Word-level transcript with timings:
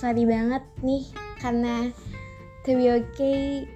sorry 0.00 0.24
banget 0.24 0.64
nih 0.80 1.04
karena 1.44 1.92
to 2.64 2.72
be 2.72 2.88
okay 2.88 3.68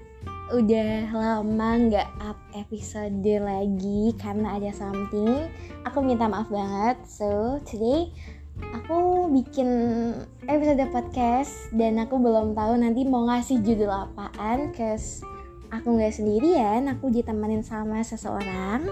udah 0.56 1.12
lama 1.12 1.68
nggak 1.84 2.08
up 2.16 2.40
episode 2.56 3.20
lagi 3.20 4.16
karena 4.16 4.56
ada 4.56 4.72
something. 4.72 5.52
Aku 5.84 6.00
minta 6.00 6.24
maaf 6.24 6.48
banget. 6.48 6.96
So 7.04 7.60
today 7.68 8.08
aku 8.72 9.28
bikin 9.36 9.68
episode 10.48 10.80
podcast 10.88 11.52
dan 11.76 12.00
aku 12.00 12.16
belum 12.16 12.56
tahu 12.56 12.80
nanti 12.80 13.04
mau 13.04 13.28
ngasih 13.28 13.60
judul 13.60 13.92
apaan, 13.92 14.72
cause 14.72 15.20
aku 15.68 15.92
nggak 15.92 16.16
sendirian. 16.16 16.88
Aku 16.88 17.12
ditemenin 17.12 17.60
sama 17.60 18.00
seseorang. 18.00 18.88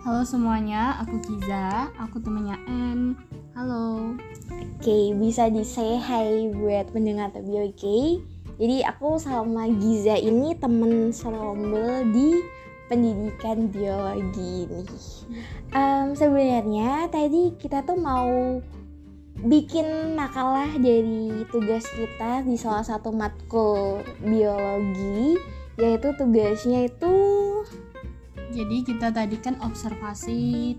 Halo 0.00 0.24
semuanya, 0.24 1.04
aku 1.04 1.20
Kiza, 1.20 1.92
aku 2.00 2.16
temennya 2.20 2.56
N. 2.64 3.16
Halo. 3.54 4.18
Oke, 4.50 5.14
bisa 5.14 5.46
di 5.46 5.62
say 5.62 5.94
hi 5.94 6.50
buat 6.50 6.90
pendengar 6.90 7.30
TBI 7.30 7.70
oke. 7.70 7.98
Jadi 8.58 8.82
aku 8.82 9.14
sama 9.22 9.70
Giza 9.78 10.18
ini 10.18 10.58
temen 10.58 11.14
serombel 11.14 12.02
di 12.10 12.42
pendidikan 12.90 13.70
biologi 13.70 14.66
nih. 14.66 14.90
Um, 15.70 16.18
sebenarnya 16.18 17.06
tadi 17.14 17.54
kita 17.54 17.86
tuh 17.86 17.94
mau 17.94 18.58
bikin 19.46 20.18
makalah 20.18 20.74
dari 20.74 21.46
tugas 21.54 21.86
kita 21.94 22.42
di 22.42 22.58
salah 22.58 22.82
satu 22.82 23.14
matkul 23.14 24.02
biologi, 24.18 25.38
yaitu 25.78 26.10
tugasnya 26.18 26.90
itu 26.90 27.14
Jadi 28.50 28.82
kita 28.82 29.14
tadi 29.14 29.38
kan 29.38 29.62
observasi 29.62 30.74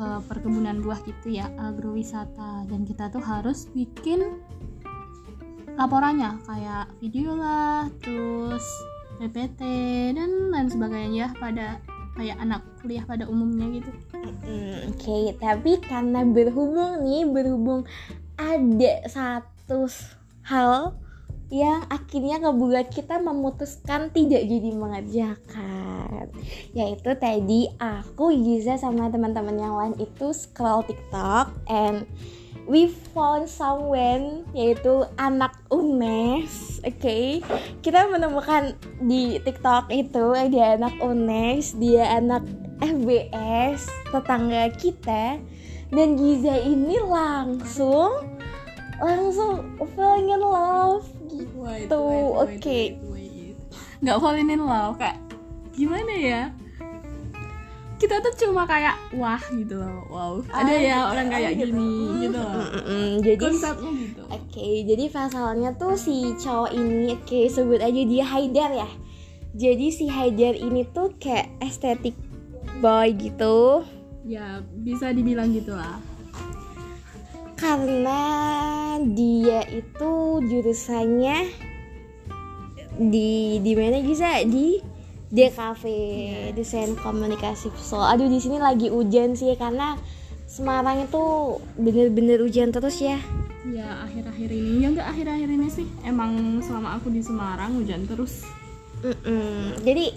ke 0.00 0.08
perkebunan 0.32 0.80
buah 0.80 1.04
gitu 1.04 1.36
ya, 1.36 1.52
agrowisata 1.60 2.64
dan 2.72 2.88
kita 2.88 3.12
tuh 3.12 3.20
harus 3.20 3.68
bikin 3.76 4.40
laporannya 5.76 6.40
kayak 6.48 6.88
video 7.04 7.36
lah, 7.36 7.84
terus 8.00 8.64
PPT 9.20 9.60
dan 10.16 10.48
lain 10.48 10.72
sebagainya 10.72 11.36
pada 11.36 11.84
kayak 12.16 12.40
anak 12.40 12.64
kuliah 12.80 13.04
pada 13.04 13.28
umumnya 13.28 13.68
gitu. 13.76 13.92
Hmm, 14.16 14.88
Oke, 14.88 15.36
tapi 15.36 15.76
karena 15.84 16.24
berhubung 16.24 17.04
nih, 17.04 17.28
berhubung 17.28 17.84
ada 18.40 18.92
satu 19.04 19.84
hal 20.48 20.96
yang 21.50 21.82
akhirnya 21.90 22.38
ngebuat 22.46 22.94
kita 22.94 23.18
memutuskan 23.18 24.14
tidak 24.14 24.46
jadi 24.46 24.70
mengerjakan. 24.70 26.30
Yaitu 26.70 27.10
tadi 27.18 27.66
aku 27.82 28.30
Giza 28.38 28.78
sama 28.78 29.10
teman-teman 29.10 29.58
yang 29.58 29.74
lain 29.74 29.94
itu 29.98 30.30
scroll 30.30 30.86
TikTok 30.86 31.50
and 31.66 32.06
we 32.70 32.86
found 33.10 33.50
someone 33.50 34.46
yaitu 34.54 35.02
anak 35.18 35.58
UNES 35.74 36.78
oke 36.86 36.94
okay? 37.02 37.42
kita 37.82 38.06
menemukan 38.06 38.78
di 39.02 39.42
TikTok 39.42 39.90
itu 39.90 40.38
dia 40.54 40.78
anak 40.78 40.94
UNES 41.02 41.74
dia 41.82 42.14
anak 42.14 42.46
FBS 42.78 43.90
tetangga 44.14 44.70
kita. 44.78 45.42
Dan 45.90 46.14
Giza 46.14 46.54
ini 46.62 47.02
langsung 47.02 48.22
langsung 49.02 49.74
falling 49.98 50.30
in 50.30 50.42
love 51.40 51.80
gitu 51.80 52.00
oke 52.44 52.80
Nggak 54.00 54.16
falling 54.16 54.48
in 54.48 54.64
love 54.64 54.96
kayak 54.96 55.20
gimana 55.76 56.12
ya? 56.16 56.42
Kita 58.00 58.16
tuh 58.24 58.32
cuma 58.32 58.64
kayak 58.64 58.96
wah 59.12 59.40
gitu 59.52 59.76
loh. 59.76 60.08
Wow, 60.08 60.32
ada 60.48 60.72
ya 60.72 61.04
orang 61.12 61.28
kayak 61.28 61.60
gini 61.60 62.24
gitu 62.24 62.40
loh. 62.40 62.64
Mm-mm, 62.64 63.20
jadi 63.20 63.36
Konsepnya 63.36 63.90
gitu. 63.92 64.22
Oke, 64.32 64.68
jadi 64.88 65.04
pasalnya 65.12 65.76
tuh 65.76 66.00
si 66.00 66.32
cowok 66.40 66.72
ini, 66.72 67.12
oke 67.12 67.40
sebut 67.52 67.80
aja 67.84 68.00
dia 68.00 68.24
Haidar 68.24 68.72
ya. 68.72 68.88
Jadi 69.52 69.92
si 69.92 70.08
Haidar 70.08 70.56
ini 70.56 70.88
tuh 70.88 71.12
kayak 71.20 71.52
estetik 71.60 72.16
boy 72.80 73.12
gitu. 73.12 73.84
Ya, 74.24 74.64
bisa 74.80 75.12
dibilang 75.12 75.52
gitu 75.52 75.76
lah. 75.76 76.00
Karena 77.60 78.20
dia 79.04 79.60
itu 79.68 80.40
jurusannya 80.40 81.38
di 82.96 83.60
di 83.60 83.72
mana 83.76 84.00
bisa 84.00 84.40
di 84.48 84.80
DKV 85.30 85.82
desain 86.56 86.96
komunikasi 86.96 87.68
visual. 87.70 88.08
Aduh 88.08 88.26
di 88.26 88.40
sini 88.40 88.56
lagi 88.58 88.88
hujan 88.88 89.36
sih 89.36 89.54
karena 89.60 89.94
Semarang 90.50 91.06
itu 91.06 91.22
bener-bener 91.78 92.42
hujan 92.42 92.74
terus 92.74 92.98
ya. 92.98 93.22
Ya, 93.70 94.02
akhir-akhir 94.02 94.50
ini 94.50 94.82
ya 94.82 94.90
enggak 94.90 95.06
akhir-akhir 95.14 95.46
ini 95.46 95.68
sih. 95.70 95.86
Emang 96.02 96.58
selama 96.58 96.98
aku 96.98 97.06
di 97.14 97.22
Semarang 97.22 97.78
hujan 97.78 98.02
terus. 98.10 98.42
Mm-mm. 99.06 99.78
Jadi 99.86 100.10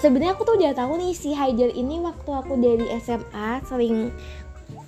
sebenarnya 0.00 0.32
aku 0.32 0.48
tuh 0.48 0.56
udah 0.56 0.72
tahu 0.72 0.96
nih 0.96 1.12
si 1.12 1.36
Haidar 1.36 1.68
ini 1.76 2.00
waktu 2.00 2.30
aku 2.32 2.56
dari 2.56 2.88
SMA 2.96 3.60
sering 3.68 4.08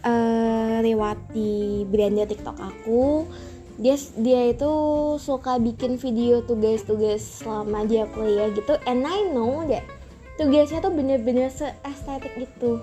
eh 0.07 0.77
lewati 0.87 1.83
beranda 1.91 2.25
TikTok 2.25 2.57
aku. 2.63 3.27
Dia 3.77 3.99
dia 4.17 4.55
itu 4.55 4.73
suka 5.21 5.61
bikin 5.61 6.01
video 6.01 6.41
tugas-tugas 6.47 7.43
selama 7.43 7.85
dia 7.85 8.09
kuliah 8.15 8.49
gitu. 8.55 8.79
And 8.89 9.05
I 9.05 9.29
know 9.35 9.67
that 9.69 9.85
tugasnya 10.41 10.81
tuh 10.81 10.95
bener-bener 10.95 11.51
seestetik 11.51 12.33
itu. 12.39 12.81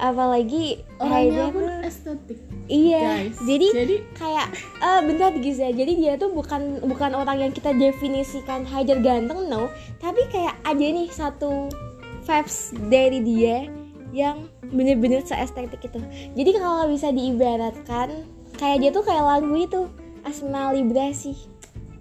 Apalagi 0.00 0.80
Orangnya 0.96 1.52
pun 1.52 1.68
estetik. 1.84 2.40
Iya, 2.70 3.26
guys. 3.26 3.36
jadi, 3.44 3.68
Jadi 3.74 3.96
kayak 4.16 4.48
eh 4.80 5.00
bentar 5.04 5.34
Giza. 5.36 5.68
Jadi 5.68 5.92
dia 5.98 6.16
tuh 6.16 6.32
bukan 6.32 6.80
bukan 6.88 7.12
orang 7.12 7.44
yang 7.44 7.52
kita 7.52 7.74
definisikan 7.76 8.64
Haidar 8.64 9.02
ganteng 9.04 9.50
no, 9.50 9.68
tapi 10.00 10.24
kayak 10.32 10.56
ada 10.64 10.86
nih 10.86 11.10
satu 11.12 11.68
vibes 12.24 12.72
dari 12.88 13.20
dia 13.20 13.79
yang 14.10 14.50
bener-bener 14.70 15.22
seestetik 15.22 15.86
itu. 15.86 16.00
Jadi 16.34 16.50
kalau 16.58 16.90
bisa 16.90 17.10
diibaratkan 17.10 18.26
kayak 18.58 18.78
dia 18.82 18.90
tuh 18.90 19.04
kayak 19.06 19.24
lagu 19.24 19.54
itu 19.54 19.80
Asma 20.22 20.74
Librasi. 20.74 21.34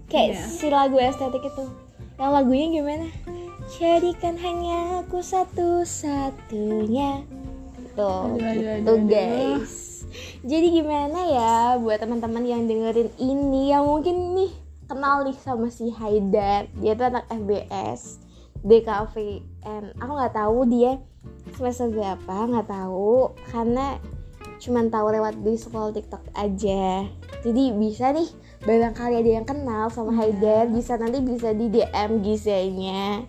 Kayak 0.09 0.29
Iya. 0.35 0.43
si 0.49 0.67
lagu 0.67 0.97
estetik 0.97 1.45
itu. 1.45 1.65
Yang 2.19 2.31
lagunya 2.33 2.65
gimana? 2.73 3.07
Jadikan 3.77 4.35
hanya 4.41 5.05
aku 5.05 5.21
satu-satunya. 5.21 7.21
Tuh, 7.93 8.33
aduh, 8.33 8.37
gitu 8.37 8.39
aduh, 8.39 8.97
aduh. 8.97 8.99
guys. 9.05 9.73
Jadi 10.41 10.67
gimana 10.81 11.19
ya 11.29 11.53
buat 11.77 12.01
teman-teman 12.01 12.43
yang 12.43 12.65
dengerin 12.65 13.13
ini 13.21 13.69
yang 13.69 13.85
mungkin 13.85 14.33
nih 14.33 14.51
kenal 14.89 15.21
nih 15.21 15.37
sama 15.37 15.69
si 15.69 15.93
Haidar. 15.93 16.65
Dia 16.81 16.97
tuh 16.97 17.13
anak 17.13 17.29
FBS 17.29 18.17
DKV 18.65 19.15
and 19.63 19.95
aku 19.99 20.11
nggak 20.15 20.35
tahu 20.35 20.67
dia 20.67 20.99
semester 21.55 21.87
berapa 21.91 22.35
nggak 22.49 22.67
tahu. 22.67 23.33
Karena 23.51 23.99
cuman 24.59 24.91
tahu 24.91 25.07
lewat 25.15 25.39
di 25.39 25.55
sekolah 25.55 25.95
TikTok 25.95 26.35
aja. 26.35 27.07
Jadi 27.39 27.63
bisa 27.71 28.11
nih 28.11 28.27
barangkali 28.59 29.23
ada 29.23 29.31
yang 29.39 29.47
kenal 29.47 29.87
sama 29.87 30.11
Haidar 30.19 30.67
bisa 30.67 30.99
nanti 30.99 31.23
bisa 31.23 31.55
di 31.55 31.71
DM 31.71 32.19
Gizanya 32.19 33.23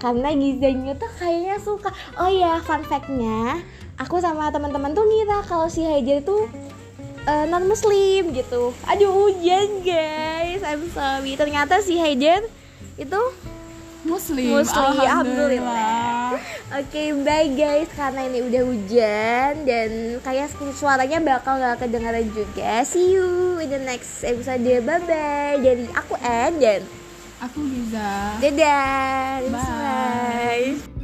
karena 0.00 0.32
Gizanya 0.32 0.96
tuh 0.96 1.12
kayaknya 1.20 1.60
suka. 1.60 1.92
Oh 2.16 2.32
ya 2.32 2.56
fun 2.64 2.80
fact-nya. 2.80 3.60
Aku 4.00 4.16
sama 4.16 4.48
teman-teman 4.48 4.96
tuh 4.96 5.04
ngira 5.04 5.44
kalau 5.44 5.68
si 5.68 5.84
Haidar 5.84 6.24
tuh 6.24 6.48
non 7.28 7.68
muslim 7.68 8.32
gitu. 8.32 8.72
Aduh 8.88 9.12
hujan 9.12 9.84
guys. 9.84 10.64
I'm 10.64 10.88
sorry. 10.88 11.36
Ternyata 11.36 11.84
si 11.84 12.00
Haidar 12.00 12.40
itu 12.96 13.20
muslim. 14.04 14.46
muslim 14.60 14.80
Alhamdulillah. 14.96 15.10
alhamdulillah 15.10 16.30
oke 16.72 17.02
bye 17.26 17.48
guys 17.52 17.88
karena 17.92 18.20
ini 18.30 18.38
udah 18.46 18.62
hujan 18.64 19.52
dan 19.68 19.90
kayak 20.22 20.48
suaranya 20.72 21.18
bakal 21.20 21.58
gak 21.58 21.82
kedengaran 21.82 22.26
juga 22.32 22.82
see 22.84 23.12
you 23.12 23.58
in 23.60 23.68
the 23.68 23.80
next 23.82 24.22
episode 24.24 24.60
bye 24.64 25.00
bye 25.02 25.56
dari 25.60 25.84
aku 25.92 26.14
Ann 26.20 26.56
dan 26.60 26.82
Aku 27.40 27.64
bisa. 27.64 28.36
dadah 28.36 29.40
Bye. 29.48 30.76
bye 30.76 30.99